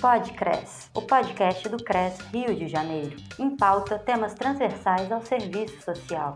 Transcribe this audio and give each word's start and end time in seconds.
Podcres, 0.00 0.90
o 0.94 1.02
podcast 1.02 1.68
do 1.68 1.76
CRES 1.76 2.20
Rio 2.32 2.54
de 2.56 2.68
Janeiro, 2.68 3.18
em 3.38 3.54
pauta 3.54 3.98
temas 3.98 4.32
transversais 4.32 5.12
ao 5.12 5.20
serviço 5.20 5.78
social. 5.82 6.34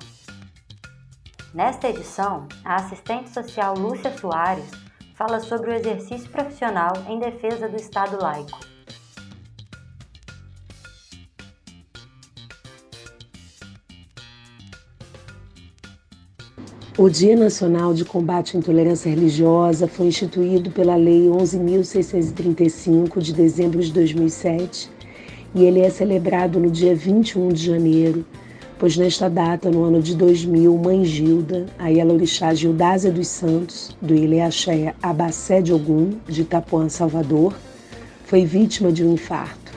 Nesta 1.54 1.88
edição, 1.88 2.46
a 2.62 2.74
assistente 2.74 3.30
social 3.30 3.72
Lúcia 3.72 4.14
Soares 4.18 4.70
fala 5.14 5.40
sobre 5.40 5.70
o 5.70 5.74
exercício 5.74 6.28
profissional 6.28 6.92
em 7.08 7.18
defesa 7.18 7.66
do 7.66 7.76
Estado 7.76 8.22
laico. 8.22 8.73
O 16.96 17.10
Dia 17.10 17.34
Nacional 17.34 17.92
de 17.92 18.04
Combate 18.04 18.56
à 18.56 18.60
Intolerância 18.60 19.10
Religiosa 19.10 19.88
foi 19.88 20.06
instituído 20.06 20.70
pela 20.70 20.94
Lei 20.94 21.26
11.635 21.26 23.18
de 23.18 23.32
dezembro 23.32 23.82
de 23.82 23.92
2007 23.92 24.88
e 25.56 25.64
ele 25.64 25.80
é 25.80 25.90
celebrado 25.90 26.60
no 26.60 26.70
dia 26.70 26.94
21 26.94 27.48
de 27.48 27.66
janeiro, 27.66 28.24
pois 28.78 28.96
nesta 28.96 29.28
data, 29.28 29.72
no 29.72 29.82
ano 29.82 30.00
de 30.00 30.14
2000, 30.14 30.78
Mãe 30.78 31.04
Gilda, 31.04 31.66
a 31.80 31.88
Yalorixá 31.88 32.54
Gildásia 32.54 33.10
dos 33.10 33.26
Santos, 33.26 33.96
do 34.00 34.14
Ileaxé 34.14 34.94
Abacé 35.02 35.60
de 35.60 35.72
Ogum, 35.72 36.10
de 36.28 36.42
Itapuã, 36.42 36.88
Salvador, 36.88 37.56
foi 38.24 38.44
vítima 38.44 38.92
de 38.92 39.04
um 39.04 39.14
infarto 39.14 39.72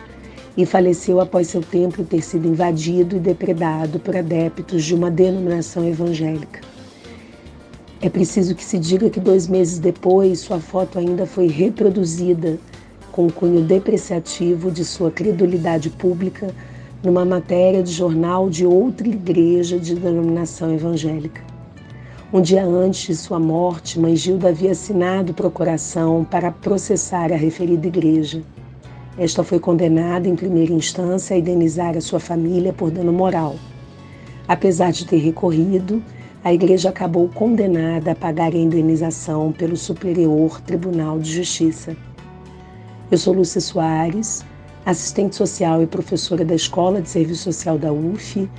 e 0.55 0.67
faleceu 0.67 1.19
após 1.19 1.47
seu 1.47 1.61
templo 1.61 2.05
ter 2.05 2.21
sido 2.21 2.47
invadido 2.47 3.15
e 3.15 3.19
depredado 3.19 3.97
por 3.97 4.15
adeptos 4.15 4.85
de 4.85 4.93
uma 4.93 5.09
denominação 5.09 5.83
evangélica. 5.83 6.66
É 7.99 8.09
preciso 8.09 8.53
que 8.53 8.63
se 8.63 8.77
diga 8.77 9.09
que 9.09 9.19
dois 9.19 9.47
meses 9.47 9.79
depois, 9.79 10.39
sua 10.39 10.59
foto 10.59 10.99
ainda 10.99 11.25
foi 11.25 11.47
reproduzida 11.47 12.59
com 13.11 13.25
o 13.25 13.33
cunho 13.33 13.61
depreciativo 13.61 14.69
de 14.69 14.85
sua 14.85 15.09
credulidade 15.09 15.89
pública 15.89 16.53
numa 17.03 17.25
matéria 17.25 17.81
de 17.81 17.91
jornal 17.91 18.51
de 18.51 18.67
outra 18.67 19.07
igreja 19.07 19.79
de 19.79 19.95
denominação 19.95 20.71
evangélica. 20.71 21.41
Um 22.31 22.39
dia 22.39 22.63
antes 22.63 23.07
de 23.07 23.15
sua 23.15 23.39
morte, 23.39 23.99
Mãe 23.99 24.15
Gilda 24.15 24.49
havia 24.49 24.71
assinado 24.71 25.33
procuração 25.33 26.23
para 26.23 26.51
processar 26.51 27.33
a 27.33 27.35
referida 27.35 27.87
igreja. 27.87 28.43
Esta 29.17 29.43
foi 29.43 29.59
condenada 29.59 30.27
em 30.27 30.35
primeira 30.35 30.71
instância 30.71 31.35
a 31.35 31.39
indenizar 31.39 31.97
a 31.97 32.01
sua 32.01 32.19
família 32.19 32.71
por 32.71 32.91
dano 32.91 33.11
moral. 33.11 33.55
Apesar 34.47 34.91
de 34.91 35.05
ter 35.07 35.17
recorrido, 35.17 36.03
a 36.43 36.53
igreja 36.53 36.89
acabou 36.89 37.27
condenada 37.29 38.11
a 38.11 38.15
pagar 38.15 38.53
a 38.53 38.57
indenização 38.57 39.51
pelo 39.51 39.75
Superior 39.75 40.61
Tribunal 40.61 41.19
de 41.19 41.33
Justiça. 41.33 41.95
Eu 43.09 43.17
sou 43.17 43.33
Lúcia 43.33 43.59
Soares, 43.59 44.45
assistente 44.85 45.35
social 45.35 45.81
e 45.81 45.87
professora 45.87 46.45
da 46.45 46.55
Escola 46.55 47.01
de 47.01 47.09
Serviço 47.09 47.43
Social 47.43 47.77
da 47.77 47.91
UF, 47.91 48.49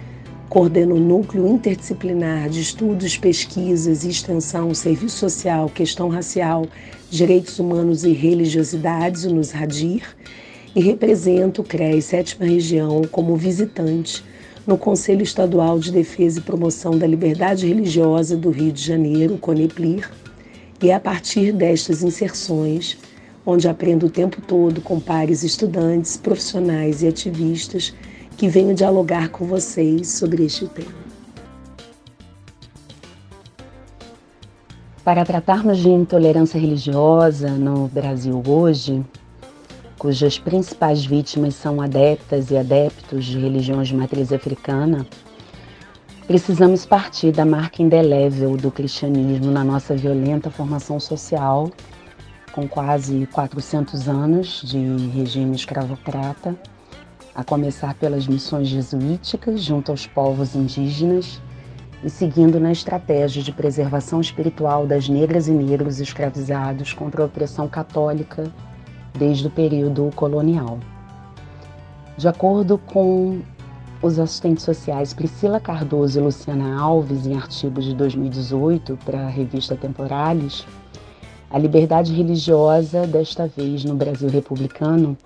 coordeno 0.48 0.96
o 0.96 1.00
Núcleo 1.00 1.46
Interdisciplinar 1.46 2.48
de 2.48 2.60
Estudos, 2.60 3.16
Pesquisas 3.16 4.04
e 4.04 4.10
Extensão 4.10 4.74
Serviço 4.74 5.16
Social, 5.16 5.68
Questão 5.68 6.08
Racial, 6.08 6.66
Direitos 7.10 7.58
Humanos 7.58 8.04
e 8.04 8.12
Religiosidades, 8.12 9.24
o 9.24 9.34
NUSRADIR, 9.34 10.02
e 10.74 10.80
represento 10.80 11.62
o 11.62 11.64
CRES 11.64 12.06
Sétima 12.06 12.46
Região 12.46 13.02
como 13.10 13.36
visitante 13.36 14.24
no 14.68 14.76
Conselho 14.76 15.22
Estadual 15.22 15.78
de 15.78 15.90
Defesa 15.90 16.40
e 16.40 16.42
Promoção 16.42 16.98
da 16.98 17.06
Liberdade 17.06 17.66
Religiosa 17.66 18.36
do 18.36 18.50
Rio 18.50 18.70
de 18.70 18.84
Janeiro, 18.84 19.38
CONEPLIR, 19.38 20.10
e 20.82 20.90
é 20.90 20.94
a 20.94 21.00
partir 21.00 21.52
destas 21.52 22.02
inserções, 22.02 22.98
onde 23.46 23.66
aprendo 23.66 24.04
o 24.04 24.10
tempo 24.10 24.42
todo 24.42 24.82
com 24.82 25.00
pares 25.00 25.42
estudantes, 25.42 26.18
profissionais 26.18 27.02
e 27.02 27.08
ativistas, 27.08 27.94
que 28.36 28.46
venho 28.46 28.74
dialogar 28.74 29.30
com 29.30 29.46
vocês 29.46 30.08
sobre 30.08 30.44
este 30.44 30.66
tema. 30.66 30.92
Para 35.02 35.24
tratarmos 35.24 35.78
de 35.78 35.88
intolerância 35.88 36.60
religiosa 36.60 37.48
no 37.52 37.88
Brasil 37.88 38.42
hoje, 38.46 39.02
cujas 39.98 40.38
principais 40.38 41.04
vítimas 41.04 41.56
são 41.56 41.82
adeptas 41.82 42.50
e 42.50 42.56
adeptos 42.56 43.24
de 43.24 43.38
religiões 43.38 43.88
de 43.88 43.96
matriz 43.96 44.32
africana, 44.32 45.04
precisamos 46.26 46.86
partir 46.86 47.32
da 47.32 47.44
marca 47.44 47.82
indelével 47.82 48.56
do 48.56 48.70
cristianismo 48.70 49.50
na 49.50 49.64
nossa 49.64 49.96
violenta 49.96 50.50
formação 50.50 51.00
social, 51.00 51.70
com 52.52 52.68
quase 52.68 53.26
400 53.32 54.08
anos 54.08 54.62
de 54.64 54.78
regime 55.08 55.56
escravocrata, 55.56 56.56
a 57.34 57.42
começar 57.42 57.94
pelas 57.94 58.26
missões 58.26 58.68
jesuíticas 58.68 59.62
junto 59.62 59.90
aos 59.90 60.06
povos 60.06 60.54
indígenas 60.54 61.40
e 62.04 62.10
seguindo 62.10 62.60
na 62.60 62.70
estratégia 62.70 63.42
de 63.42 63.52
preservação 63.52 64.20
espiritual 64.20 64.86
das 64.86 65.08
negras 65.08 65.48
e 65.48 65.52
negros 65.52 66.00
escravizados 66.00 66.92
contra 66.92 67.22
a 67.22 67.26
opressão 67.26 67.68
católica 67.68 68.52
desde 69.18 69.46
o 69.46 69.50
período 69.50 70.10
colonial. 70.14 70.78
De 72.16 72.28
acordo 72.28 72.78
com 72.78 73.40
os 74.00 74.18
assistentes 74.18 74.64
sociais 74.64 75.12
Priscila 75.12 75.60
Cardoso 75.60 76.18
e 76.18 76.22
Luciana 76.22 76.80
Alves, 76.80 77.26
em 77.26 77.36
artigos 77.36 77.84
de 77.84 77.94
2018 77.94 78.98
para 79.04 79.26
a 79.26 79.28
revista 79.28 79.76
Temporales, 79.76 80.64
a 81.50 81.58
liberdade 81.58 82.12
religiosa, 82.12 83.06
desta 83.06 83.46
vez 83.46 83.84
no 83.84 83.94
Brasil 83.94 84.28
republicano, 84.28 85.16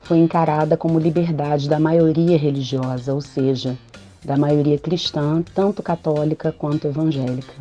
foi 0.00 0.18
encarada 0.18 0.76
como 0.76 0.98
liberdade 0.98 1.68
da 1.68 1.80
maioria 1.80 2.36
religiosa, 2.36 3.14
ou 3.14 3.20
seja, 3.20 3.78
da 4.24 4.36
maioria 4.36 4.78
cristã, 4.78 5.42
tanto 5.54 5.82
católica 5.82 6.52
quanto 6.52 6.86
evangélica. 6.86 7.54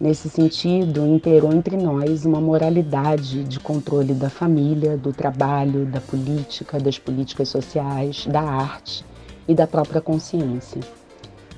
Nesse 0.00 0.28
sentido, 0.28 1.04
imperou 1.04 1.52
entre 1.52 1.76
nós 1.76 2.24
uma 2.24 2.40
moralidade 2.40 3.42
de 3.42 3.58
controle 3.58 4.14
da 4.14 4.30
família, 4.30 4.96
do 4.96 5.12
trabalho, 5.12 5.86
da 5.86 6.00
política, 6.00 6.78
das 6.78 6.96
políticas 7.00 7.48
sociais, 7.48 8.24
da 8.26 8.40
arte 8.40 9.04
e 9.48 9.56
da 9.56 9.66
própria 9.66 10.00
consciência. 10.00 10.80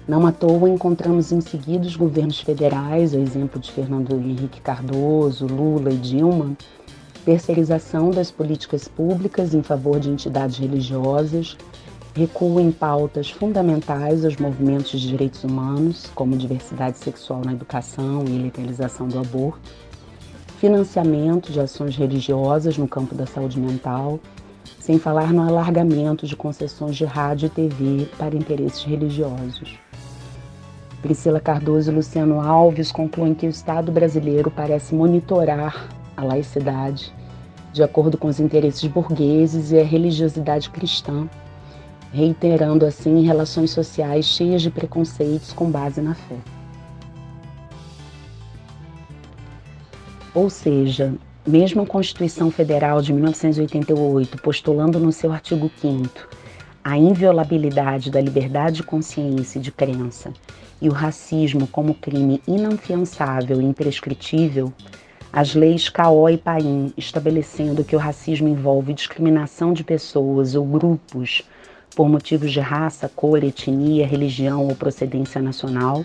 Não 0.08 0.26
à 0.26 0.32
toa 0.32 0.70
encontramos 0.70 1.30
em 1.32 1.40
seguida 1.42 1.86
os 1.86 1.96
governos 1.96 2.40
federais, 2.40 3.12
o 3.12 3.18
exemplo 3.18 3.60
de 3.60 3.70
Fernando 3.70 4.14
Henrique 4.14 4.62
Cardoso, 4.62 5.46
Lula 5.46 5.92
e 5.92 5.98
Dilma, 5.98 6.56
terceirização 7.26 8.10
das 8.10 8.30
políticas 8.30 8.88
públicas 8.88 9.52
em 9.52 9.62
favor 9.62 10.00
de 10.00 10.08
entidades 10.08 10.56
religiosas, 10.56 11.58
recuo 12.14 12.60
em 12.60 12.72
pautas 12.72 13.30
fundamentais 13.30 14.24
aos 14.24 14.36
movimentos 14.36 15.00
de 15.00 15.08
direitos 15.08 15.44
humanos, 15.44 16.10
como 16.14 16.36
diversidade 16.36 16.98
sexual 16.98 17.42
na 17.44 17.52
educação 17.52 18.24
e 18.26 18.30
legalização 18.30 19.06
do 19.06 19.18
aborto, 19.18 19.70
financiamento 20.58 21.52
de 21.52 21.60
ações 21.60 21.96
religiosas 21.96 22.76
no 22.76 22.88
campo 22.88 23.14
da 23.14 23.26
saúde 23.26 23.58
mental, 23.58 24.18
sem 24.78 24.98
falar 24.98 25.32
no 25.32 25.42
alargamento 25.42 26.26
de 26.26 26.34
concessões 26.34 26.96
de 26.96 27.04
rádio 27.04 27.46
e 27.46 27.50
TV 27.50 28.08
para 28.18 28.36
interesses 28.36 28.82
religiosos. 28.82 29.78
Priscila 31.00 31.40
Cardoso 31.40 31.90
e 31.90 31.94
Luciano 31.94 32.40
Alves 32.40 32.92
concluem 32.92 33.34
que 33.34 33.46
o 33.46 33.50
Estado 33.50 33.90
brasileiro 33.90 34.50
parece 34.50 34.94
monitorar 34.94 35.88
a 36.16 36.24
laicidade 36.24 37.14
de 37.72 37.82
acordo 37.82 38.18
com 38.18 38.26
os 38.26 38.40
interesses 38.40 38.84
burgueses 38.84 39.70
e 39.70 39.78
a 39.78 39.84
religiosidade 39.84 40.68
cristã 40.70 41.28
reiterando 42.12 42.84
assim 42.84 43.22
relações 43.22 43.70
sociais 43.70 44.26
cheias 44.26 44.62
de 44.62 44.70
preconceitos 44.70 45.52
com 45.52 45.70
base 45.70 46.00
na 46.00 46.14
fé. 46.14 46.36
Ou 50.34 50.48
seja, 50.48 51.12
mesmo 51.46 51.82
a 51.82 51.86
Constituição 51.86 52.50
Federal 52.50 53.02
de 53.02 53.12
1988 53.12 54.38
postulando 54.38 54.98
no 54.98 55.12
seu 55.12 55.32
artigo 55.32 55.70
5 55.80 56.28
a 56.82 56.96
inviolabilidade 56.96 58.10
da 58.10 58.20
liberdade 58.20 58.76
de 58.76 58.82
consciência 58.82 59.58
e 59.58 59.62
de 59.62 59.70
crença 59.70 60.32
e 60.80 60.88
o 60.88 60.92
racismo 60.92 61.66
como 61.66 61.94
crime 61.94 62.40
inafiançável 62.48 63.60
e 63.60 63.64
imprescritível, 63.64 64.72
as 65.32 65.54
leis 65.54 65.88
Caó 65.88 66.28
e 66.28 66.38
Paim 66.38 66.92
estabelecendo 66.96 67.84
que 67.84 67.94
o 67.94 67.98
racismo 67.98 68.48
envolve 68.48 68.94
discriminação 68.94 69.72
de 69.72 69.84
pessoas 69.84 70.54
ou 70.54 70.64
grupos 70.64 71.42
por 71.94 72.08
motivos 72.08 72.52
de 72.52 72.60
raça, 72.60 73.10
cor, 73.14 73.42
etnia, 73.42 74.06
religião 74.06 74.66
ou 74.66 74.74
procedência 74.74 75.40
nacional, 75.40 76.04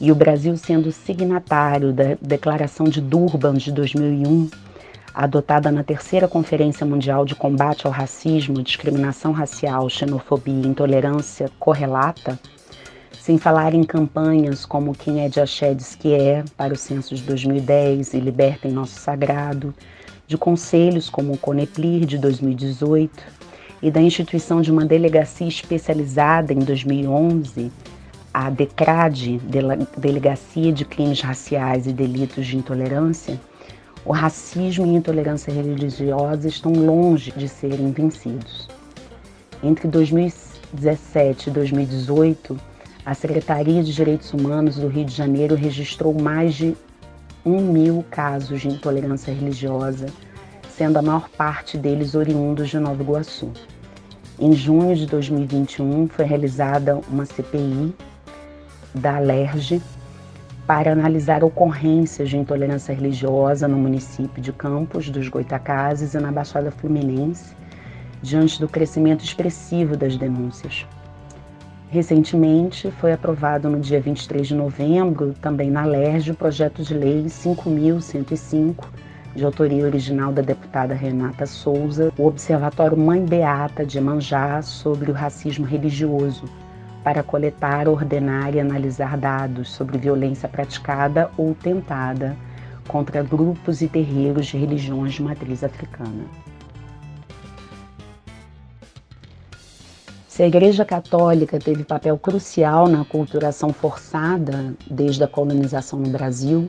e 0.00 0.12
o 0.12 0.14
Brasil 0.14 0.56
sendo 0.56 0.92
signatário 0.92 1.92
da 1.92 2.16
Declaração 2.20 2.86
de 2.86 3.00
Durban 3.00 3.54
de 3.54 3.72
2001, 3.72 4.50
adotada 5.14 5.72
na 5.72 5.82
terceira 5.82 6.28
Conferência 6.28 6.84
Mundial 6.84 7.24
de 7.24 7.34
Combate 7.34 7.86
ao 7.86 7.92
Racismo, 7.92 8.62
Discriminação 8.62 9.32
Racial, 9.32 9.88
Xenofobia 9.88 10.62
e 10.62 10.66
Intolerância 10.66 11.50
Correlata, 11.58 12.38
sem 13.18 13.38
falar 13.38 13.74
em 13.74 13.82
campanhas 13.82 14.66
como 14.66 14.94
Quem 14.94 15.24
é 15.24 15.28
de 15.28 15.40
Axé 15.40 15.72
diz 15.72 15.94
que 15.94 16.12
é, 16.14 16.44
para 16.56 16.74
o 16.74 16.76
censo 16.76 17.14
de 17.14 17.22
2010 17.22 18.12
e 18.12 18.20
Libertem 18.20 18.70
Nosso 18.70 19.00
Sagrado, 19.00 19.74
de 20.26 20.36
conselhos 20.36 21.08
como 21.08 21.32
o 21.32 21.38
Coneplir 21.38 22.04
de 22.04 22.18
2018 22.18 23.35
e 23.82 23.90
da 23.90 24.00
instituição 24.00 24.60
de 24.60 24.70
uma 24.70 24.84
delegacia 24.84 25.46
especializada 25.46 26.52
em 26.52 26.58
2011, 26.58 27.70
a 28.32 28.50
DECRAD, 28.50 29.40
Delegacia 29.96 30.72
de 30.72 30.84
Crimes 30.84 31.20
Raciais 31.20 31.86
e 31.86 31.92
Delitos 31.92 32.46
de 32.46 32.56
Intolerância, 32.56 33.40
o 34.04 34.12
racismo 34.12 34.86
e 34.86 34.90
a 34.90 34.98
intolerância 34.98 35.52
religiosa 35.52 36.46
estão 36.46 36.72
longe 36.72 37.32
de 37.32 37.48
serem 37.48 37.90
vencidos. 37.90 38.68
Entre 39.62 39.88
2017 39.88 41.48
e 41.48 41.52
2018, 41.52 42.56
a 43.04 43.14
Secretaria 43.14 43.82
de 43.82 43.92
Direitos 43.92 44.32
Humanos 44.32 44.76
do 44.76 44.88
Rio 44.88 45.04
de 45.04 45.14
Janeiro 45.14 45.54
registrou 45.54 46.12
mais 46.14 46.54
de 46.54 46.76
um 47.44 47.60
mil 47.60 48.04
casos 48.10 48.60
de 48.60 48.68
intolerância 48.68 49.32
religiosa, 49.32 50.06
sendo 50.76 50.98
a 50.98 51.02
maior 51.02 51.30
parte 51.30 51.78
deles 51.78 52.14
oriundos 52.14 52.68
de 52.68 52.78
Nova 52.78 53.02
Iguaçu. 53.02 53.50
Em 54.38 54.52
junho 54.52 54.94
de 54.94 55.06
2021, 55.06 56.06
foi 56.08 56.26
realizada 56.26 57.00
uma 57.08 57.24
CPI 57.24 57.94
da 58.94 59.16
Alerj 59.16 59.80
para 60.66 60.92
analisar 60.92 61.42
ocorrências 61.42 62.28
de 62.28 62.36
intolerância 62.36 62.94
religiosa 62.94 63.66
no 63.66 63.78
município 63.78 64.42
de 64.42 64.52
Campos 64.52 65.08
dos 65.08 65.28
Goitacazes 65.28 66.12
e 66.12 66.18
na 66.18 66.30
Baixada 66.30 66.70
Fluminense, 66.70 67.54
diante 68.20 68.60
do 68.60 68.68
crescimento 68.68 69.24
expressivo 69.24 69.96
das 69.96 70.18
denúncias. 70.18 70.86
Recentemente, 71.88 72.90
foi 73.00 73.12
aprovado 73.12 73.70
no 73.70 73.80
dia 73.80 74.00
23 74.00 74.48
de 74.48 74.54
novembro, 74.54 75.32
também 75.40 75.70
na 75.70 75.86
LERJ, 75.86 76.32
o 76.32 76.34
projeto 76.34 76.82
de 76.82 76.92
lei 76.92 77.26
5105, 77.30 78.92
de 79.36 79.44
autoria 79.44 79.84
original 79.84 80.32
da 80.32 80.40
deputada 80.40 80.94
Renata 80.94 81.44
Souza, 81.44 82.10
o 82.18 82.26
Observatório 82.26 82.96
Mãe 82.96 83.22
Beata 83.22 83.84
de 83.84 84.00
Manjá 84.00 84.62
sobre 84.62 85.10
o 85.10 85.14
racismo 85.14 85.66
religioso, 85.66 86.44
para 87.04 87.22
coletar, 87.22 87.86
ordenar 87.86 88.54
e 88.54 88.60
analisar 88.60 89.18
dados 89.18 89.70
sobre 89.70 89.98
violência 89.98 90.48
praticada 90.48 91.30
ou 91.36 91.54
tentada 91.54 92.34
contra 92.88 93.22
grupos 93.22 93.82
e 93.82 93.88
terreiros 93.88 94.46
de 94.46 94.56
religiões 94.56 95.12
de 95.12 95.22
matriz 95.22 95.62
africana. 95.62 96.24
Se 100.26 100.42
a 100.42 100.46
Igreja 100.46 100.84
Católica 100.84 101.58
teve 101.58 101.84
papel 101.84 102.18
crucial 102.18 102.88
na 102.88 103.04
culturação 103.04 103.72
forçada 103.72 104.74
desde 104.90 105.22
a 105.22 105.28
colonização 105.28 105.98
no 105.98 106.08
Brasil, 106.08 106.68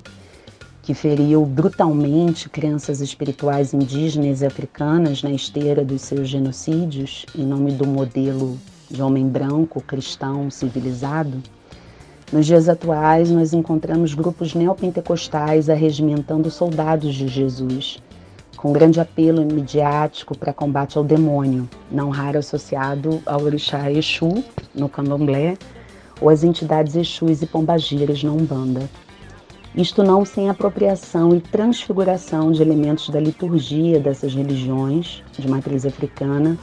que 0.87 0.93
feriu 0.93 1.45
brutalmente 1.45 2.47
crianças 2.47 3.01
espirituais 3.01 3.73
indígenas 3.73 4.39
e 4.39 4.45
africanas 4.45 5.21
na 5.21 5.31
esteira 5.31 5.83
dos 5.83 6.01
seus 6.01 6.29
genocídios, 6.29 7.25
em 7.37 7.43
nome 7.43 7.73
do 7.73 7.85
modelo 7.85 8.57
de 8.89 9.01
homem 9.01 9.27
branco, 9.27 9.81
cristão, 9.81 10.49
civilizado, 10.49 11.43
nos 12.31 12.45
dias 12.45 12.69
atuais 12.69 13.29
nós 13.29 13.51
encontramos 13.51 14.13
grupos 14.13 14.53
neopentecostais 14.53 15.69
arregimentando 15.69 16.49
soldados 16.49 17.13
de 17.15 17.27
Jesus, 17.27 18.01
com 18.55 18.71
grande 18.71 19.01
apelo 19.01 19.43
midiático 19.43 20.37
para 20.37 20.53
combate 20.53 20.97
ao 20.97 21.03
demônio, 21.03 21.69
não 21.91 22.11
raro 22.11 22.39
associado 22.39 23.21
ao 23.25 23.41
orixá 23.41 23.91
Exu, 23.91 24.41
no 24.73 24.87
candomblé, 24.87 25.57
ou 26.21 26.29
às 26.29 26.45
entidades 26.45 26.95
Exus 26.95 27.41
e 27.41 27.45
pombagiras 27.45 28.23
na 28.23 28.31
Umbanda. 28.31 28.89
Isto 29.77 30.01
não 30.01 30.25
sem 30.25 30.49
apropriação 30.49 31.35
e 31.35 31.39
transfiguração 31.39 32.51
de 32.51 32.63
elementos 32.63 33.09
da 33.09 33.19
liturgia 33.19 33.99
dessas 33.99 34.33
religiões 34.33 35.23
de 35.37 35.47
matriz 35.47 35.85
africana 35.85 36.57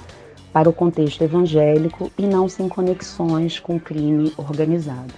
para 0.52 0.68
o 0.68 0.72
contexto 0.72 1.22
evangélico 1.22 2.10
e 2.18 2.26
não 2.26 2.48
sem 2.48 2.68
conexões 2.68 3.60
com 3.60 3.76
o 3.76 3.80
crime 3.80 4.32
organizado. 4.36 5.14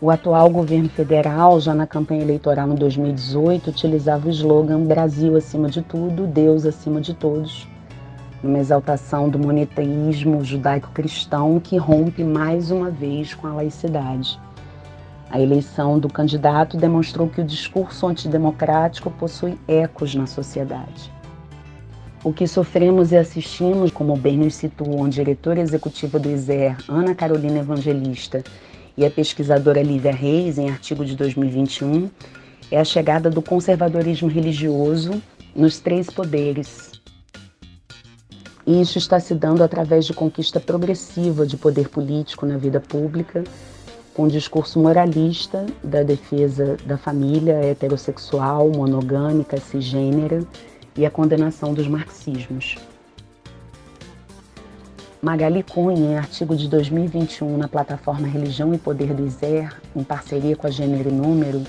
O 0.00 0.10
atual 0.10 0.50
governo 0.50 0.88
federal, 0.88 1.60
já 1.60 1.72
na 1.72 1.86
campanha 1.86 2.22
eleitoral 2.22 2.72
em 2.72 2.74
2018, 2.74 3.70
utilizava 3.70 4.26
o 4.26 4.30
slogan 4.30 4.82
Brasil 4.82 5.36
acima 5.36 5.70
de 5.70 5.82
tudo, 5.82 6.26
Deus 6.26 6.66
acima 6.66 7.00
de 7.00 7.14
todos, 7.14 7.68
uma 8.42 8.58
exaltação 8.58 9.28
do 9.28 9.38
monoteísmo 9.38 10.44
judaico-cristão 10.44 11.60
que 11.60 11.76
rompe 11.76 12.24
mais 12.24 12.72
uma 12.72 12.90
vez 12.90 13.32
com 13.32 13.46
a 13.46 13.52
laicidade. 13.52 14.40
A 15.28 15.40
eleição 15.40 15.98
do 15.98 16.08
candidato 16.08 16.76
demonstrou 16.76 17.28
que 17.28 17.40
o 17.40 17.44
discurso 17.44 18.06
antidemocrático 18.06 19.10
possui 19.10 19.58
ecos 19.66 20.14
na 20.14 20.26
sociedade. 20.26 21.12
O 22.22 22.32
que 22.32 22.46
sofremos 22.46 23.12
e 23.12 23.16
assistimos, 23.16 23.90
como 23.90 24.16
bem 24.16 24.38
nos 24.38 24.54
situam 24.54 25.04
a 25.04 25.08
diretora 25.08 25.60
executiva 25.60 26.18
do 26.18 26.30
ISER, 26.30 26.76
Ana 26.88 27.14
Carolina 27.14 27.58
Evangelista, 27.58 28.42
e 28.96 29.04
a 29.04 29.10
pesquisadora 29.10 29.82
Lívia 29.82 30.12
Reis, 30.12 30.58
em 30.58 30.70
artigo 30.70 31.04
de 31.04 31.14
2021, 31.14 32.08
é 32.70 32.80
a 32.80 32.84
chegada 32.84 33.28
do 33.28 33.42
conservadorismo 33.42 34.28
religioso 34.28 35.22
nos 35.54 35.78
três 35.78 36.08
poderes. 36.08 36.92
E 38.66 38.80
isso 38.80 38.98
está 38.98 39.20
se 39.20 39.34
dando 39.34 39.62
através 39.62 40.06
de 40.06 40.14
conquista 40.14 40.58
progressiva 40.58 41.46
de 41.46 41.56
poder 41.56 41.88
político 41.88 42.44
na 42.44 42.56
vida 42.56 42.80
pública, 42.80 43.44
com 44.16 44.22
um 44.22 44.28
discurso 44.28 44.80
moralista 44.80 45.66
da 45.84 46.02
defesa 46.02 46.78
da 46.86 46.96
família 46.96 47.52
heterossexual, 47.56 48.70
monogâmica, 48.70 49.58
cisgênera 49.58 50.42
e 50.96 51.04
a 51.04 51.10
condenação 51.10 51.74
dos 51.74 51.86
marxismos. 51.86 52.76
Magali 55.20 55.62
Cunha, 55.62 56.12
em 56.12 56.16
artigo 56.16 56.56
de 56.56 56.66
2021 56.66 57.58
na 57.58 57.68
plataforma 57.68 58.26
Religião 58.26 58.72
e 58.72 58.78
Poder 58.78 59.12
do 59.12 59.26
ISER, 59.26 59.76
em 59.94 60.02
parceria 60.02 60.56
com 60.56 60.66
a 60.66 60.70
Gênero 60.70 61.10
e 61.10 61.12
Número, 61.12 61.62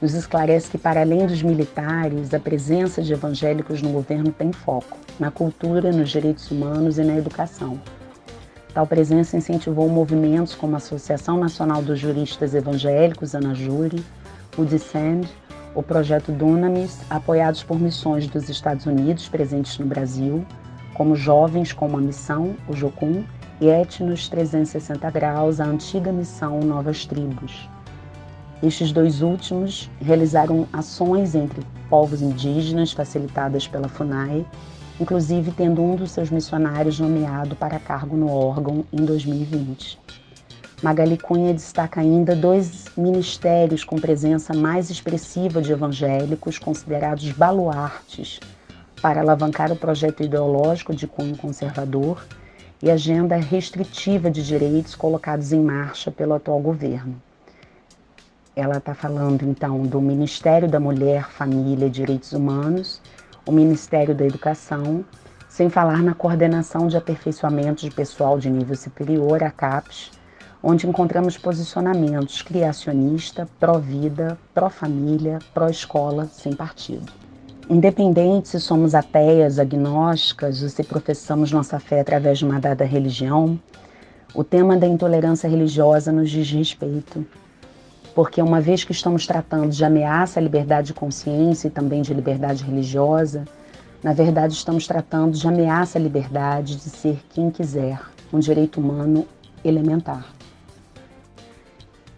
nos 0.00 0.14
esclarece 0.14 0.70
que, 0.70 0.78
para 0.78 1.00
além 1.00 1.26
dos 1.26 1.42
militares, 1.42 2.32
a 2.32 2.38
presença 2.38 3.02
de 3.02 3.12
evangélicos 3.12 3.82
no 3.82 3.90
governo 3.90 4.30
tem 4.30 4.52
foco 4.52 4.96
na 5.18 5.30
cultura, 5.30 5.90
nos 5.90 6.10
direitos 6.10 6.50
humanos 6.52 6.98
e 6.98 7.02
na 7.02 7.16
educação. 7.16 7.80
Tal 8.72 8.86
presença 8.86 9.36
incentivou 9.36 9.88
movimentos 9.88 10.54
como 10.54 10.74
a 10.74 10.78
Associação 10.78 11.36
Nacional 11.36 11.82
dos 11.82 11.98
Juristas 11.98 12.54
Evangélicos, 12.54 13.34
ANAJURI, 13.34 14.04
o 14.56 14.64
DISEND, 14.64 15.28
o 15.74 15.82
Projeto 15.82 16.30
Dunamis, 16.30 17.00
apoiados 17.10 17.64
por 17.64 17.80
missões 17.80 18.28
dos 18.28 18.48
Estados 18.48 18.86
Unidos 18.86 19.28
presentes 19.28 19.76
no 19.78 19.86
Brasil, 19.86 20.46
como 20.94 21.16
Jovens 21.16 21.72
com 21.72 21.88
uma 21.88 22.00
Missão, 22.00 22.54
o 22.68 22.76
Jocum, 22.76 23.24
e 23.60 23.68
Etnos 23.68 24.28
360 24.28 25.10
Graus, 25.10 25.60
a 25.60 25.64
antiga 25.64 26.10
missão 26.12 26.60
Novas 26.60 27.04
Tribos. 27.04 27.68
Estes 28.62 28.92
dois 28.92 29.20
últimos 29.20 29.90
realizaram 30.00 30.66
ações 30.72 31.34
entre 31.34 31.60
povos 31.88 32.22
indígenas 32.22 32.92
facilitadas 32.92 33.66
pela 33.66 33.88
FUNAI, 33.88 34.46
inclusive 35.00 35.50
tendo 35.52 35.82
um 35.82 35.96
dos 35.96 36.10
seus 36.10 36.30
missionários 36.30 37.00
nomeado 37.00 37.56
para 37.56 37.78
cargo 37.78 38.16
no 38.16 38.30
órgão 38.30 38.84
em 38.92 39.04
2020. 39.04 39.98
Magali 40.82 41.18
Cunha 41.18 41.52
destaca 41.52 42.00
ainda 42.00 42.36
dois 42.36 42.86
ministérios 42.96 43.82
com 43.82 43.96
presença 43.96 44.54
mais 44.54 44.90
expressiva 44.90 45.60
de 45.60 45.72
evangélicos 45.72 46.58
considerados 46.58 47.30
baluartes 47.32 48.40
para 49.02 49.20
alavancar 49.20 49.72
o 49.72 49.76
projeto 49.76 50.22
ideológico 50.22 50.94
de 50.94 51.06
cunho 51.06 51.36
conservador 51.36 52.22
e 52.82 52.90
agenda 52.90 53.36
restritiva 53.36 54.30
de 54.30 54.42
direitos 54.42 54.94
colocados 54.94 55.52
em 55.52 55.60
marcha 55.60 56.10
pelo 56.10 56.34
atual 56.34 56.60
governo. 56.60 57.20
Ela 58.56 58.78
está 58.78 58.94
falando 58.94 59.44
então 59.44 59.82
do 59.82 60.00
Ministério 60.00 60.68
da 60.68 60.80
Mulher, 60.80 61.28
Família 61.30 61.86
e 61.86 61.90
Direitos 61.90 62.32
Humanos, 62.32 63.00
o 63.50 63.52
Ministério 63.52 64.14
da 64.14 64.24
Educação, 64.24 65.04
sem 65.48 65.68
falar 65.68 66.04
na 66.04 66.14
coordenação 66.14 66.86
de 66.86 66.96
aperfeiçoamento 66.96 67.82
de 67.82 67.90
pessoal 67.90 68.38
de 68.38 68.48
nível 68.48 68.76
superior, 68.76 69.42
a 69.42 69.50
CAPES, 69.50 70.12
onde 70.62 70.86
encontramos 70.86 71.36
posicionamentos 71.36 72.42
criacionista, 72.42 73.48
pró-vida, 73.58 74.38
pró-família, 74.54 75.40
pró-escola, 75.52 76.26
sem 76.26 76.52
partido. 76.52 77.10
Independente 77.68 78.50
se 78.50 78.60
somos 78.60 78.94
ateias, 78.94 79.58
agnósticas 79.58 80.62
ou 80.62 80.68
se 80.68 80.84
professamos 80.84 81.50
nossa 81.50 81.80
fé 81.80 82.00
através 82.00 82.38
de 82.38 82.44
uma 82.44 82.60
dada 82.60 82.84
religião, 82.84 83.58
o 84.32 84.44
tema 84.44 84.76
da 84.76 84.86
intolerância 84.86 85.48
religiosa 85.48 86.12
nos 86.12 86.30
diz 86.30 86.48
respeito. 86.52 87.26
Porque 88.14 88.42
uma 88.42 88.60
vez 88.60 88.84
que 88.84 88.92
estamos 88.92 89.26
tratando 89.26 89.70
de 89.70 89.84
ameaça 89.84 90.40
à 90.40 90.42
liberdade 90.42 90.88
de 90.88 90.94
consciência 90.94 91.68
e 91.68 91.70
também 91.70 92.02
de 92.02 92.12
liberdade 92.12 92.64
religiosa, 92.64 93.44
na 94.02 94.12
verdade 94.12 94.54
estamos 94.54 94.86
tratando 94.86 95.36
de 95.36 95.46
ameaça 95.46 95.98
à 95.98 96.02
liberdade 96.02 96.76
de 96.76 96.90
ser 96.90 97.20
quem 97.30 97.50
quiser, 97.50 98.00
um 98.32 98.38
direito 98.38 98.80
humano 98.80 99.26
elementar. 99.64 100.26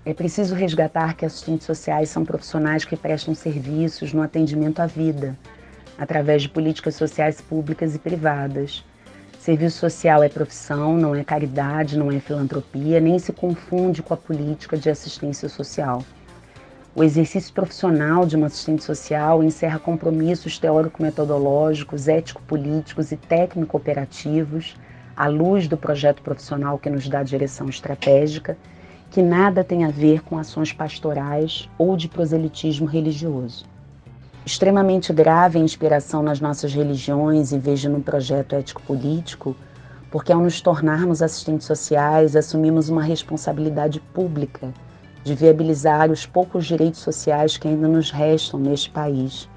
É 0.04 0.12
preciso 0.12 0.54
resgatar 0.54 1.14
que 1.14 1.24
assistentes 1.24 1.66
sociais 1.66 2.08
são 2.08 2.24
profissionais 2.24 2.84
que 2.84 2.96
prestam 2.96 3.34
serviços 3.34 4.12
no 4.12 4.22
atendimento 4.22 4.80
à 4.80 4.86
vida, 4.86 5.38
através 5.96 6.42
de 6.42 6.48
políticas 6.48 6.96
sociais 6.96 7.40
públicas 7.40 7.94
e 7.94 7.98
privadas. 7.98 8.84
Serviço 9.42 9.80
social 9.80 10.22
é 10.22 10.28
profissão, 10.28 10.96
não 10.96 11.16
é 11.16 11.24
caridade, 11.24 11.98
não 11.98 12.12
é 12.12 12.20
filantropia, 12.20 13.00
nem 13.00 13.18
se 13.18 13.32
confunde 13.32 14.00
com 14.00 14.14
a 14.14 14.16
política 14.16 14.76
de 14.76 14.88
assistência 14.88 15.48
social. 15.48 16.04
O 16.94 17.02
exercício 17.02 17.52
profissional 17.52 18.24
de 18.24 18.36
um 18.36 18.44
assistente 18.44 18.84
social 18.84 19.42
encerra 19.42 19.80
compromissos 19.80 20.60
teórico-metodológicos, 20.60 22.06
ético-políticos 22.06 23.10
e 23.10 23.16
técnico-operativos, 23.16 24.76
à 25.16 25.26
luz 25.26 25.66
do 25.66 25.76
projeto 25.76 26.22
profissional 26.22 26.78
que 26.78 26.88
nos 26.88 27.08
dá 27.08 27.24
direção 27.24 27.68
estratégica, 27.68 28.56
que 29.10 29.20
nada 29.20 29.64
tem 29.64 29.84
a 29.84 29.90
ver 29.90 30.22
com 30.22 30.38
ações 30.38 30.72
pastorais 30.72 31.68
ou 31.76 31.96
de 31.96 32.08
proselitismo 32.08 32.86
religioso. 32.86 33.71
Extremamente 34.44 35.12
grave 35.12 35.60
a 35.60 35.62
inspiração 35.62 36.20
nas 36.20 36.40
nossas 36.40 36.74
religiões 36.74 37.52
vez 37.52 37.78
de 37.78 37.88
num 37.88 38.02
projeto 38.02 38.56
ético-político, 38.56 39.54
porque 40.10 40.32
ao 40.32 40.40
nos 40.40 40.60
tornarmos 40.60 41.22
assistentes 41.22 41.64
sociais, 41.64 42.34
assumimos 42.34 42.88
uma 42.88 43.04
responsabilidade 43.04 44.00
pública 44.00 44.74
de 45.22 45.36
viabilizar 45.36 46.10
os 46.10 46.26
poucos 46.26 46.66
direitos 46.66 46.98
sociais 46.98 47.56
que 47.56 47.68
ainda 47.68 47.86
nos 47.86 48.10
restam 48.10 48.58
neste 48.58 48.90
país, 48.90 49.48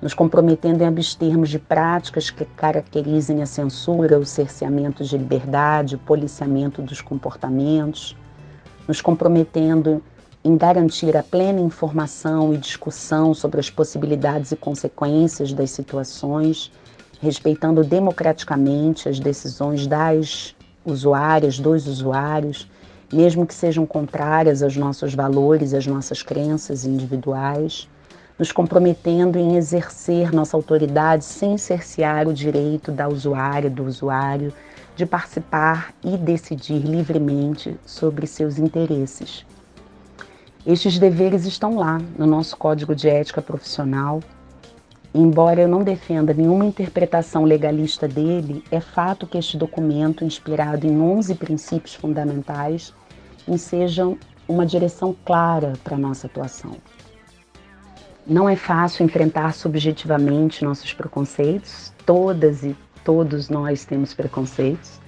nos 0.00 0.14
comprometendo 0.14 0.84
em 0.84 0.86
abstermos 0.86 1.50
de 1.50 1.58
práticas 1.58 2.30
que 2.30 2.44
caracterizem 2.44 3.42
a 3.42 3.46
censura, 3.46 4.16
o 4.16 4.24
cerceamento 4.24 5.02
de 5.02 5.18
liberdade, 5.18 5.96
o 5.96 5.98
policiamento 5.98 6.80
dos 6.80 7.00
comportamentos, 7.00 8.16
nos 8.86 9.00
comprometendo 9.00 10.00
em 10.44 10.56
garantir 10.56 11.16
a 11.16 11.22
plena 11.22 11.60
informação 11.60 12.54
e 12.54 12.58
discussão 12.58 13.34
sobre 13.34 13.60
as 13.60 13.68
possibilidades 13.70 14.52
e 14.52 14.56
consequências 14.56 15.52
das 15.52 15.70
situações, 15.70 16.72
respeitando 17.20 17.84
democraticamente 17.84 19.08
as 19.08 19.20
decisões 19.20 19.86
das 19.86 20.54
usuárias, 20.84 21.58
dos 21.58 21.86
usuários 21.86 22.68
mesmo 23.12 23.46
que 23.46 23.54
sejam 23.54 23.84
contrárias 23.84 24.62
aos 24.62 24.76
nossos 24.76 25.14
valores 25.14 25.74
às 25.74 25.86
nossas 25.86 26.22
crenças 26.22 26.84
individuais, 26.84 27.88
nos 28.38 28.52
comprometendo 28.52 29.38
em 29.38 29.56
exercer 29.56 30.32
nossa 30.32 30.56
autoridade 30.56 31.24
sem 31.24 31.58
cercear 31.58 32.26
o 32.28 32.32
direito 32.32 32.90
da 32.90 33.08
usuária, 33.08 33.68
do 33.68 33.84
usuário, 33.84 34.52
de 34.96 35.04
participar 35.04 35.92
e 36.02 36.16
decidir 36.16 36.78
livremente 36.78 37.76
sobre 37.84 38.26
seus 38.26 38.58
interesses. 38.58 39.44
Estes 40.66 40.98
deveres 40.98 41.46
estão 41.46 41.76
lá 41.76 41.98
no 42.18 42.26
nosso 42.26 42.54
Código 42.54 42.94
de 42.94 43.08
Ética 43.08 43.40
Profissional. 43.40 44.20
Embora 45.14 45.62
eu 45.62 45.68
não 45.68 45.82
defenda 45.82 46.34
nenhuma 46.34 46.66
interpretação 46.66 47.44
legalista 47.44 48.06
dele, 48.06 48.62
é 48.70 48.78
fato 48.78 49.26
que 49.26 49.38
este 49.38 49.56
documento, 49.56 50.22
inspirado 50.22 50.86
em 50.86 51.00
11 51.00 51.34
princípios 51.36 51.94
fundamentais, 51.94 52.92
ensejam 53.48 54.18
uma 54.46 54.66
direção 54.66 55.16
clara 55.24 55.72
para 55.82 55.96
a 55.96 55.98
nossa 55.98 56.26
atuação. 56.26 56.76
Não 58.26 58.46
é 58.46 58.54
fácil 58.54 59.04
enfrentar 59.04 59.54
subjetivamente 59.54 60.62
nossos 60.62 60.92
preconceitos, 60.92 61.90
todas 62.04 62.62
e 62.62 62.76
todos 63.02 63.48
nós 63.48 63.86
temos 63.86 64.12
preconceitos, 64.12 65.00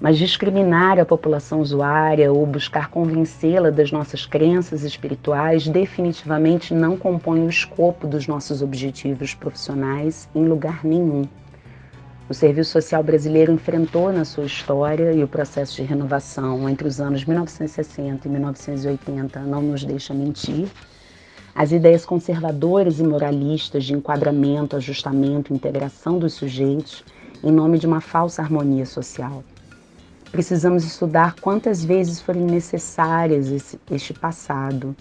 mas 0.00 0.16
discriminar 0.16 0.98
a 0.98 1.04
população 1.04 1.60
usuária 1.60 2.32
ou 2.32 2.46
buscar 2.46 2.88
convencê-la 2.88 3.70
das 3.70 3.90
nossas 3.90 4.24
crenças 4.24 4.82
espirituais 4.84 5.66
definitivamente 5.66 6.72
não 6.72 6.96
compõe 6.96 7.40
o 7.44 7.48
escopo 7.48 8.06
dos 8.06 8.26
nossos 8.26 8.62
objetivos 8.62 9.34
profissionais 9.34 10.28
em 10.34 10.46
lugar 10.46 10.84
nenhum. 10.84 11.24
O 12.28 12.34
Serviço 12.34 12.72
Social 12.72 13.02
Brasileiro 13.02 13.50
enfrentou 13.50 14.12
na 14.12 14.24
sua 14.24 14.44
história 14.44 15.12
e 15.12 15.24
o 15.24 15.28
processo 15.28 15.76
de 15.76 15.82
renovação 15.82 16.68
entre 16.68 16.86
os 16.86 17.00
anos 17.00 17.24
1960 17.24 18.28
e 18.28 18.30
1980 18.30 19.40
não 19.40 19.62
nos 19.62 19.82
deixa 19.82 20.12
mentir. 20.12 20.68
As 21.54 21.72
ideias 21.72 22.04
conservadoras 22.04 23.00
e 23.00 23.02
moralistas 23.02 23.84
de 23.84 23.94
enquadramento, 23.94 24.76
ajustamento 24.76 25.54
integração 25.54 26.18
dos 26.18 26.34
sujeitos 26.34 27.02
em 27.42 27.50
nome 27.50 27.78
de 27.78 27.86
uma 27.86 28.00
falsa 28.00 28.42
harmonia 28.42 28.84
social. 28.84 29.42
Precisamos 30.30 30.84
estudar 30.84 31.34
quantas 31.40 31.84
vezes 31.84 32.20
forem 32.20 32.42
necessárias 32.42 33.48
esse, 33.48 33.80
este 33.90 34.12
passado, 34.12 34.94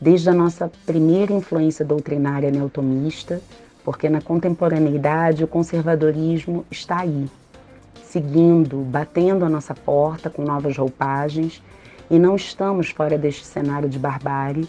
desde 0.00 0.30
a 0.30 0.34
nossa 0.34 0.70
primeira 0.86 1.32
influência 1.32 1.84
doutrinária 1.84 2.50
neotomista 2.50 3.40
porque 3.88 4.10
na 4.10 4.20
contemporaneidade 4.20 5.42
o 5.42 5.48
conservadorismo 5.48 6.62
está 6.70 7.00
aí, 7.00 7.26
seguindo, 8.04 8.76
batendo 8.80 9.46
a 9.46 9.48
nossa 9.48 9.74
porta 9.74 10.28
com 10.28 10.42
novas 10.42 10.76
roupagens, 10.76 11.62
e 12.10 12.18
não 12.18 12.36
estamos 12.36 12.90
fora 12.90 13.16
deste 13.16 13.46
cenário 13.46 13.88
de 13.88 13.98
barbárie, 13.98 14.68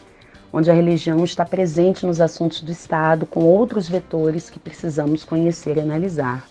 onde 0.53 0.71
a 0.71 0.73
religião 0.73 1.21
está 1.25 1.43
presente 1.43 2.05
nos 2.05 2.21
assuntos 2.21 2.61
do 2.61 2.71
Estado 2.71 3.25
com 3.25 3.41
outros 3.41 3.89
vetores 3.89 4.49
que 4.49 4.57
precisamos 4.57 5.25
conhecer 5.25 5.75
e 5.75 5.81
analisar. 5.81 6.47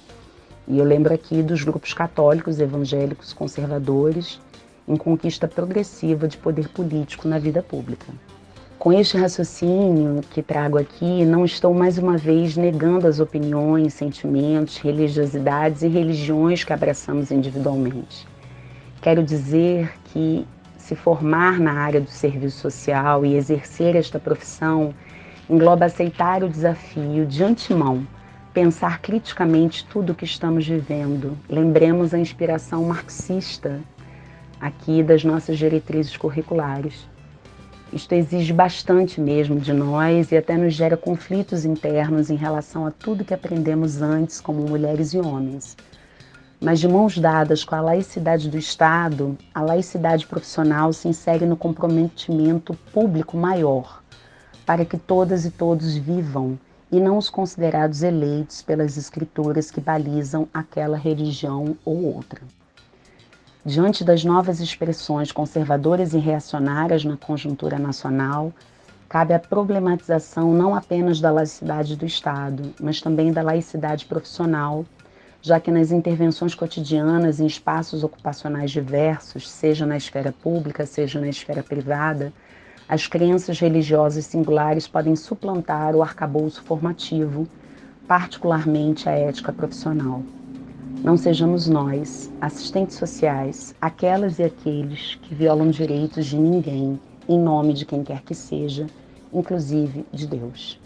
E 0.68 0.78
eu 0.78 0.84
lembro 0.84 1.14
aqui 1.14 1.42
dos 1.42 1.64
grupos 1.64 1.94
católicos, 1.94 2.60
evangélicos, 2.60 3.32
conservadores, 3.32 4.38
em 4.86 4.96
conquista 4.96 5.48
progressiva 5.48 6.28
de 6.28 6.36
poder 6.36 6.68
político 6.68 7.26
na 7.26 7.38
vida 7.38 7.62
pública. 7.62 8.06
Com 8.78 8.92
este 8.92 9.16
raciocínio 9.16 10.20
que 10.30 10.42
trago 10.42 10.78
aqui, 10.78 11.24
não 11.24 11.44
estou 11.44 11.72
mais 11.72 11.96
uma 11.96 12.18
vez 12.18 12.56
negando 12.56 13.06
as 13.06 13.18
opiniões, 13.18 13.94
sentimentos, 13.94 14.76
religiosidades 14.76 15.82
e 15.82 15.88
religiões 15.88 16.62
que 16.62 16.72
abraçamos 16.72 17.30
individualmente. 17.30 18.28
Quero 19.00 19.22
dizer 19.22 19.90
que 20.12 20.46
se 20.76 20.94
formar 20.94 21.58
na 21.58 21.72
área 21.72 22.00
do 22.00 22.10
serviço 22.10 22.60
social 22.60 23.24
e 23.24 23.34
exercer 23.34 23.96
esta 23.96 24.20
profissão 24.20 24.94
engloba 25.48 25.86
aceitar 25.86 26.44
o 26.44 26.48
desafio 26.48 27.24
de 27.26 27.42
antemão, 27.42 28.06
pensar 28.52 29.00
criticamente 29.00 29.84
tudo 29.86 30.12
o 30.12 30.14
que 30.14 30.24
estamos 30.24 30.66
vivendo. 30.66 31.36
Lembremos 31.48 32.14
a 32.14 32.18
inspiração 32.18 32.84
marxista 32.84 33.80
aqui 34.60 35.02
das 35.02 35.24
nossas 35.24 35.58
diretrizes 35.58 36.16
curriculares 36.16 37.08
isto 37.90 38.12
exige 38.12 38.52
bastante 38.52 39.18
mesmo 39.18 39.58
de 39.58 39.72
nós 39.72 40.30
e 40.30 40.36
até 40.36 40.58
nos 40.58 40.74
gera 40.74 40.94
conflitos 40.94 41.64
internos 41.64 42.28
em 42.28 42.36
relação 42.36 42.86
a 42.86 42.90
tudo 42.90 43.24
que 43.24 43.32
aprendemos 43.32 44.02
antes 44.02 44.42
como 44.42 44.60
mulheres 44.68 45.14
e 45.14 45.18
homens. 45.18 45.74
Mas 46.60 46.80
de 46.80 46.86
mãos 46.86 47.16
dadas 47.16 47.64
com 47.64 47.74
a 47.74 47.80
laicidade 47.80 48.50
do 48.50 48.58
Estado, 48.58 49.38
a 49.54 49.62
laicidade 49.62 50.26
profissional 50.26 50.92
se 50.92 51.08
insere 51.08 51.46
no 51.46 51.56
comprometimento 51.56 52.74
público 52.92 53.38
maior, 53.38 54.02
para 54.66 54.84
que 54.84 54.98
todas 54.98 55.46
e 55.46 55.50
todos 55.50 55.96
vivam 55.96 56.58
e 56.90 56.98
não 56.98 57.18
os 57.18 57.28
considerados 57.28 58.02
eleitos 58.02 58.62
pelas 58.62 58.96
escrituras 58.96 59.70
que 59.70 59.80
balizam 59.80 60.48
aquela 60.52 60.96
religião 60.96 61.76
ou 61.84 62.14
outra. 62.14 62.40
Diante 63.64 64.02
das 64.02 64.24
novas 64.24 64.60
expressões 64.60 65.30
conservadoras 65.30 66.14
e 66.14 66.18
reacionárias 66.18 67.04
na 67.04 67.16
conjuntura 67.16 67.78
nacional, 67.78 68.52
cabe 69.08 69.34
a 69.34 69.38
problematização 69.38 70.54
não 70.54 70.74
apenas 70.74 71.20
da 71.20 71.30
laicidade 71.30 71.96
do 71.96 72.06
Estado, 72.06 72.74
mas 72.80 73.00
também 73.00 73.32
da 73.32 73.42
laicidade 73.42 74.06
profissional, 74.06 74.86
já 75.42 75.60
que 75.60 75.70
nas 75.70 75.92
intervenções 75.92 76.54
cotidianas 76.54 77.40
em 77.40 77.46
espaços 77.46 78.02
ocupacionais 78.02 78.70
diversos, 78.70 79.48
seja 79.48 79.84
na 79.84 79.96
esfera 79.96 80.32
pública, 80.32 80.86
seja 80.86 81.20
na 81.20 81.28
esfera 81.28 81.62
privada, 81.62 82.32
as 82.88 83.06
crenças 83.06 83.60
religiosas 83.60 84.24
singulares 84.24 84.88
podem 84.88 85.14
suplantar 85.14 85.94
o 85.94 86.02
arcabouço 86.02 86.62
formativo, 86.62 87.46
particularmente 88.06 89.08
a 89.08 89.12
ética 89.12 89.52
profissional. 89.52 90.22
Não 91.04 91.16
sejamos 91.16 91.68
nós, 91.68 92.32
assistentes 92.40 92.96
sociais, 92.96 93.74
aquelas 93.80 94.38
e 94.38 94.42
aqueles 94.42 95.16
que 95.16 95.34
violam 95.34 95.70
direitos 95.70 96.26
de 96.26 96.36
ninguém 96.36 96.98
em 97.28 97.38
nome 97.38 97.74
de 97.74 97.84
quem 97.84 98.02
quer 98.02 98.22
que 98.22 98.34
seja, 98.34 98.86
inclusive 99.32 100.06
de 100.10 100.26
Deus. 100.26 100.80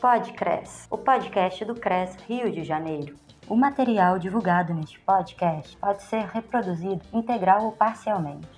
Podcres, 0.00 0.86
o 0.90 0.96
podcast 0.96 1.62
do 1.62 1.74
CRES 1.74 2.16
Rio 2.26 2.50
de 2.50 2.64
Janeiro. 2.64 3.18
O 3.46 3.54
material 3.54 4.18
divulgado 4.18 4.72
neste 4.72 4.98
podcast 5.00 5.76
pode 5.76 6.02
ser 6.04 6.24
reproduzido 6.24 7.02
integral 7.12 7.66
ou 7.66 7.72
parcialmente 7.72 8.48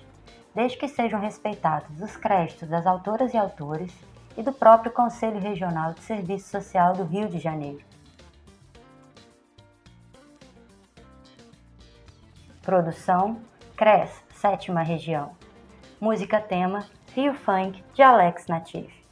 desde 0.55 0.77
que 0.77 0.87
sejam 0.87 1.19
respeitados 1.19 1.99
os 1.99 2.15
créditos 2.15 2.69
das 2.69 2.85
autoras 2.85 3.33
e 3.33 3.37
autores 3.37 3.93
e 4.37 4.41
do 4.41 4.53
próprio 4.53 4.93
Conselho 4.93 5.37
Regional 5.37 5.91
de 5.91 5.99
Serviço 6.03 6.47
Social 6.47 6.93
do 6.93 7.03
Rio 7.03 7.27
de 7.27 7.39
Janeiro. 7.39 7.83
Produção 12.61 13.41
CRES, 13.75 14.23
sétima 14.31 14.81
região. 14.81 15.31
Música 15.99 16.39
tema 16.39 16.85
Rio 17.13 17.33
Funk 17.33 17.83
de 17.93 18.01
Alex 18.01 18.47
Natif. 18.47 19.02